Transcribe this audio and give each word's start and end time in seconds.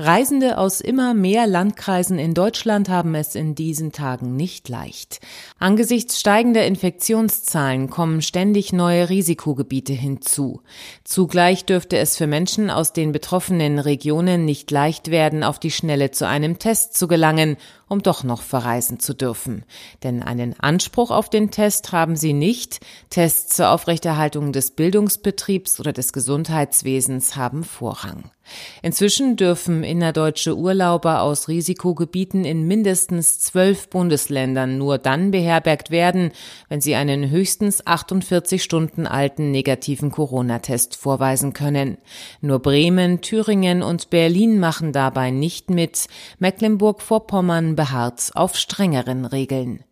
Reisende 0.00 0.58
aus 0.58 0.80
immer 0.80 1.12
mehr 1.12 1.48
Landkreisen 1.48 2.20
in 2.20 2.32
Deutschland 2.32 2.88
haben 2.88 3.16
es 3.16 3.34
in 3.34 3.56
diesen 3.56 3.90
Tagen 3.90 4.36
nicht 4.36 4.68
leicht. 4.68 5.18
Angesichts 5.58 6.20
steigender 6.20 6.64
Infektionszahlen 6.64 7.90
kommen 7.90 8.22
ständig 8.22 8.72
neue 8.72 9.08
Risikogebiete 9.08 9.92
hinzu. 9.92 10.62
Zugleich 11.02 11.64
dürfte 11.64 11.98
es 11.98 12.16
für 12.16 12.28
Menschen 12.28 12.70
aus 12.70 12.92
den 12.92 13.10
betroffenen 13.10 13.80
Regionen 13.80 14.44
nicht 14.44 14.70
leicht 14.70 15.10
werden, 15.10 15.42
auf 15.42 15.58
die 15.58 15.72
Schnelle 15.72 16.12
zu 16.12 16.28
einem 16.28 16.60
Test 16.60 16.96
zu 16.96 17.08
gelangen, 17.08 17.56
um 17.88 18.00
doch 18.00 18.22
noch 18.22 18.42
verreisen 18.42 19.00
zu 19.00 19.14
dürfen. 19.14 19.64
Denn 20.04 20.22
einen 20.22 20.58
Anspruch 20.60 21.10
auf 21.10 21.28
den 21.28 21.50
Test 21.50 21.90
haben 21.90 22.14
sie 22.14 22.34
nicht. 22.34 22.80
Tests 23.10 23.56
zur 23.56 23.70
Aufrechterhaltung 23.70 24.52
des 24.52 24.70
Bildungsbetriebs 24.70 25.80
oder 25.80 25.92
des 25.92 26.12
Gesundheitswesens 26.12 27.34
haben 27.34 27.64
Vorrang. 27.64 28.30
Inzwischen 28.82 29.36
dürfen 29.36 29.84
innerdeutsche 29.88 30.56
Urlauber 30.56 31.22
aus 31.22 31.48
Risikogebieten 31.48 32.44
in 32.44 32.68
mindestens 32.68 33.40
zwölf 33.40 33.88
Bundesländern 33.88 34.78
nur 34.78 34.98
dann 34.98 35.30
beherbergt 35.30 35.90
werden, 35.90 36.30
wenn 36.68 36.80
sie 36.80 36.94
einen 36.94 37.30
höchstens 37.30 37.86
48 37.86 38.62
Stunden 38.62 39.06
alten 39.06 39.50
negativen 39.50 40.10
Corona-Test 40.10 40.96
vorweisen 40.96 41.52
können. 41.52 41.98
Nur 42.40 42.60
Bremen, 42.60 43.20
Thüringen 43.20 43.82
und 43.82 44.10
Berlin 44.10 44.60
machen 44.60 44.92
dabei 44.92 45.30
nicht 45.30 45.70
mit. 45.70 46.06
Mecklenburg-Vorpommern 46.38 47.74
beharrt 47.74 48.30
auf 48.34 48.56
strengeren 48.56 49.24
Regeln. 49.24 49.84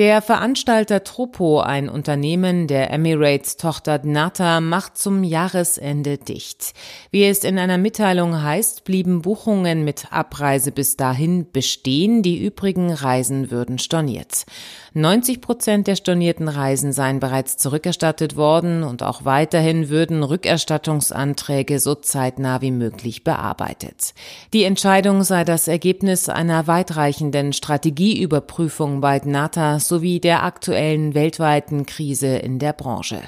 Der 0.00 0.22
Veranstalter 0.22 1.04
Tropo, 1.04 1.60
ein 1.60 1.90
Unternehmen 1.90 2.66
der 2.66 2.90
Emirates-Tochter 2.90 3.98
Dnata, 3.98 4.62
macht 4.62 4.96
zum 4.96 5.22
Jahresende 5.24 6.16
dicht. 6.16 6.72
Wie 7.10 7.26
es 7.26 7.44
in 7.44 7.58
einer 7.58 7.76
Mitteilung 7.76 8.42
heißt, 8.42 8.84
blieben 8.84 9.20
Buchungen 9.20 9.84
mit 9.84 10.10
Abreise 10.10 10.72
bis 10.72 10.96
dahin 10.96 11.52
bestehen, 11.52 12.22
die 12.22 12.42
übrigen 12.42 12.90
Reisen 12.90 13.50
würden 13.50 13.78
storniert. 13.78 14.46
90 14.94 15.42
Prozent 15.42 15.86
der 15.86 15.96
stornierten 15.96 16.48
Reisen 16.48 16.92
seien 16.92 17.20
bereits 17.20 17.58
zurückerstattet 17.58 18.36
worden 18.36 18.82
und 18.82 19.02
auch 19.02 19.26
weiterhin 19.26 19.90
würden 19.90 20.22
Rückerstattungsanträge 20.22 21.78
so 21.78 21.94
zeitnah 21.94 22.62
wie 22.62 22.72
möglich 22.72 23.22
bearbeitet. 23.22 24.14
Die 24.54 24.64
Entscheidung 24.64 25.24
sei 25.24 25.44
das 25.44 25.68
Ergebnis 25.68 26.30
einer 26.30 26.66
weitreichenden 26.66 27.52
Strategieüberprüfung 27.52 29.02
bei 29.02 29.18
Dnata 29.18 29.78
sowie 29.90 30.20
der 30.20 30.44
aktuellen 30.44 31.12
weltweiten 31.14 31.84
Krise 31.84 32.38
in 32.38 32.58
der 32.58 32.72
Branche. 32.72 33.20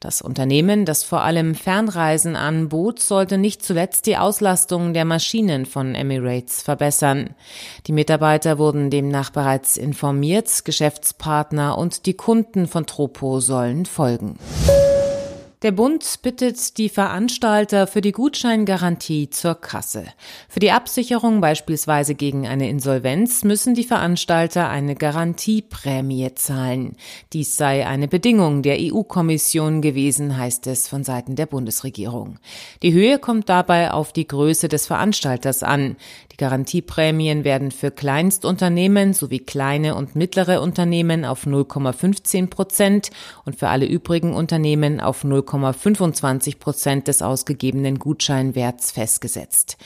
Das 0.00 0.22
Unternehmen, 0.22 0.86
das 0.86 1.04
vor 1.04 1.20
allem 1.20 1.54
Fernreisen 1.54 2.36
anbot, 2.36 3.00
sollte 3.00 3.36
nicht 3.36 3.62
zuletzt 3.62 4.06
die 4.06 4.16
Auslastung 4.16 4.94
der 4.94 5.04
Maschinen 5.04 5.66
von 5.66 5.94
Emirates 5.94 6.62
verbessern. 6.62 7.34
Die 7.86 7.92
Mitarbeiter 7.92 8.56
wurden 8.56 8.88
demnach 8.88 9.28
bereits 9.28 9.76
informiert, 9.76 10.64
Geschäftspartner 10.64 11.76
und 11.76 12.06
die 12.06 12.14
Kunden 12.14 12.66
von 12.66 12.86
Tropo 12.86 13.40
sollen 13.40 13.84
folgen. 13.84 14.38
Der 15.64 15.72
Bund 15.72 16.18
bittet 16.20 16.76
die 16.76 16.90
Veranstalter 16.90 17.86
für 17.86 18.02
die 18.02 18.12
Gutscheingarantie 18.12 19.30
zur 19.30 19.54
Kasse. 19.54 20.04
Für 20.46 20.60
die 20.60 20.72
Absicherung 20.72 21.40
beispielsweise 21.40 22.14
gegen 22.14 22.46
eine 22.46 22.68
Insolvenz 22.68 23.44
müssen 23.44 23.72
die 23.72 23.84
Veranstalter 23.84 24.68
eine 24.68 24.94
Garantieprämie 24.94 26.34
zahlen. 26.34 26.98
Dies 27.32 27.56
sei 27.56 27.86
eine 27.86 28.08
Bedingung 28.08 28.60
der 28.60 28.76
EU-Kommission 28.78 29.80
gewesen, 29.80 30.36
heißt 30.36 30.66
es 30.66 30.86
von 30.86 31.02
Seiten 31.02 31.34
der 31.34 31.46
Bundesregierung. 31.46 32.38
Die 32.82 32.92
Höhe 32.92 33.18
kommt 33.18 33.48
dabei 33.48 33.90
auf 33.90 34.12
die 34.12 34.28
Größe 34.28 34.68
des 34.68 34.86
Veranstalters 34.86 35.62
an. 35.62 35.96
Die 36.30 36.36
Garantieprämien 36.36 37.44
werden 37.44 37.70
für 37.70 37.90
Kleinstunternehmen 37.90 39.14
sowie 39.14 39.38
kleine 39.38 39.94
und 39.94 40.14
mittlere 40.14 40.60
Unternehmen 40.60 41.24
auf 41.24 41.46
0,15 41.46 42.50
Prozent 42.50 43.10
und 43.46 43.56
für 43.56 43.68
alle 43.68 43.86
übrigen 43.86 44.34
Unternehmen 44.34 45.00
auf 45.00 45.24
0, 45.24 45.53
0,25 45.62 46.58
Prozent 46.58 47.08
des 47.08 47.22
ausgegebenen 47.22 47.98
Gutscheinwerts 47.98 48.92
festgesetzt. 48.92 49.76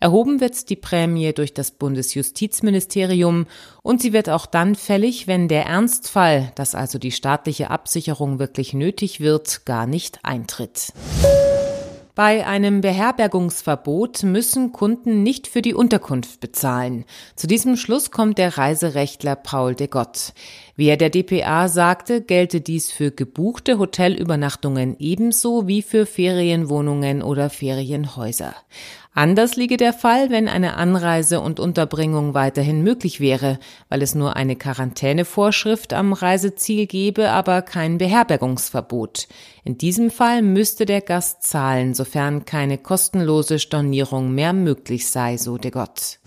Erhoben 0.00 0.40
wird 0.40 0.70
die 0.70 0.76
Prämie 0.76 1.32
durch 1.32 1.54
das 1.54 1.72
Bundesjustizministerium 1.72 3.46
und 3.82 4.00
sie 4.00 4.12
wird 4.12 4.30
auch 4.30 4.46
dann 4.46 4.76
fällig, 4.76 5.26
wenn 5.26 5.48
der 5.48 5.66
Ernstfall, 5.66 6.52
dass 6.54 6.74
also 6.74 6.98
die 6.98 7.12
staatliche 7.12 7.70
Absicherung 7.70 8.38
wirklich 8.38 8.74
nötig 8.74 9.20
wird, 9.20 9.64
gar 9.66 9.86
nicht 9.86 10.20
eintritt. 10.22 10.92
Bei 12.18 12.44
einem 12.48 12.80
Beherbergungsverbot 12.80 14.24
müssen 14.24 14.72
Kunden 14.72 15.22
nicht 15.22 15.46
für 15.46 15.62
die 15.62 15.72
Unterkunft 15.72 16.40
bezahlen. 16.40 17.04
Zu 17.36 17.46
diesem 17.46 17.76
Schluss 17.76 18.10
kommt 18.10 18.38
der 18.38 18.58
Reiserechtler 18.58 19.36
Paul 19.36 19.76
de 19.76 19.86
Gott. 19.86 20.32
Wie 20.74 20.88
er 20.88 20.96
der 20.96 21.10
DPA 21.10 21.68
sagte, 21.68 22.20
gelte 22.20 22.60
dies 22.60 22.90
für 22.90 23.12
gebuchte 23.12 23.78
Hotelübernachtungen 23.78 24.96
ebenso 24.98 25.68
wie 25.68 25.80
für 25.80 26.06
Ferienwohnungen 26.06 27.22
oder 27.22 27.50
Ferienhäuser. 27.50 28.52
Anders 29.18 29.56
liege 29.56 29.76
der 29.76 29.92
Fall, 29.92 30.30
wenn 30.30 30.46
eine 30.46 30.76
Anreise 30.76 31.40
und 31.40 31.58
Unterbringung 31.58 32.34
weiterhin 32.34 32.84
möglich 32.84 33.18
wäre, 33.18 33.58
weil 33.88 34.00
es 34.00 34.14
nur 34.14 34.36
eine 34.36 34.54
Quarantänevorschrift 34.54 35.92
am 35.92 36.12
Reiseziel 36.12 36.86
gebe, 36.86 37.30
aber 37.30 37.62
kein 37.62 37.98
Beherbergungsverbot. 37.98 39.26
In 39.64 39.76
diesem 39.76 40.12
Fall 40.12 40.42
müsste 40.42 40.86
der 40.86 41.00
Gast 41.00 41.42
zahlen, 41.42 41.94
sofern 41.94 42.44
keine 42.44 42.78
kostenlose 42.78 43.58
Stornierung 43.58 44.36
mehr 44.36 44.52
möglich 44.52 45.08
sei, 45.08 45.36
so 45.36 45.58
de 45.58 45.72
Gott. 45.72 46.20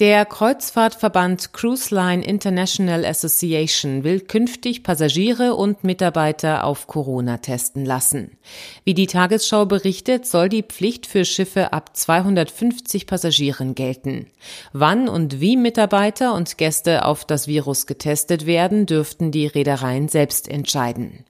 Der 0.00 0.24
Kreuzfahrtverband 0.24 1.52
Cruise 1.52 1.94
Line 1.94 2.24
International 2.24 3.04
Association 3.04 4.02
will 4.02 4.20
künftig 4.20 4.82
Passagiere 4.82 5.54
und 5.54 5.84
Mitarbeiter 5.84 6.64
auf 6.64 6.86
Corona 6.86 7.36
testen 7.36 7.84
lassen. 7.84 8.38
Wie 8.82 8.94
die 8.94 9.06
Tagesschau 9.06 9.66
berichtet, 9.66 10.24
soll 10.24 10.48
die 10.48 10.62
Pflicht 10.62 11.06
für 11.06 11.26
Schiffe 11.26 11.74
ab 11.74 11.94
250 11.94 13.06
Passagieren 13.06 13.74
gelten. 13.74 14.28
Wann 14.72 15.06
und 15.06 15.42
wie 15.42 15.58
Mitarbeiter 15.58 16.32
und 16.32 16.56
Gäste 16.56 17.04
auf 17.04 17.26
das 17.26 17.46
Virus 17.46 17.86
getestet 17.86 18.46
werden, 18.46 18.86
dürften 18.86 19.30
die 19.32 19.48
Reedereien 19.48 20.08
selbst 20.08 20.48
entscheiden. 20.48 21.26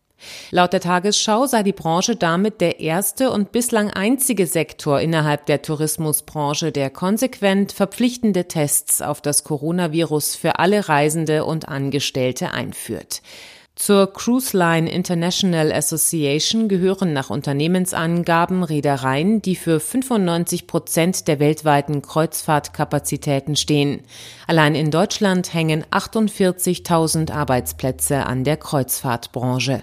Laut 0.50 0.72
der 0.72 0.80
Tagesschau 0.80 1.46
sei 1.46 1.62
die 1.62 1.72
Branche 1.72 2.16
damit 2.16 2.60
der 2.60 2.80
erste 2.80 3.30
und 3.30 3.52
bislang 3.52 3.90
einzige 3.90 4.46
Sektor 4.46 5.00
innerhalb 5.00 5.46
der 5.46 5.62
Tourismusbranche, 5.62 6.72
der 6.72 6.90
konsequent 6.90 7.72
verpflichtende 7.72 8.46
Tests 8.48 9.02
auf 9.02 9.20
das 9.20 9.44
Coronavirus 9.44 10.36
für 10.36 10.58
alle 10.58 10.88
Reisende 10.88 11.44
und 11.44 11.68
Angestellte 11.68 12.52
einführt. 12.52 13.22
Zur 13.80 14.12
Cruise 14.12 14.54
Line 14.54 14.92
International 14.92 15.72
Association 15.72 16.68
gehören 16.68 17.14
nach 17.14 17.30
Unternehmensangaben 17.30 18.62
Reedereien, 18.62 19.40
die 19.40 19.56
für 19.56 19.80
95 19.80 20.66
Prozent 20.66 21.28
der 21.28 21.38
weltweiten 21.38 22.02
Kreuzfahrtkapazitäten 22.02 23.56
stehen. 23.56 24.02
Allein 24.46 24.74
in 24.74 24.90
Deutschland 24.90 25.54
hängen 25.54 25.84
48.000 25.90 27.32
Arbeitsplätze 27.32 28.26
an 28.26 28.44
der 28.44 28.58
Kreuzfahrtbranche. 28.58 29.82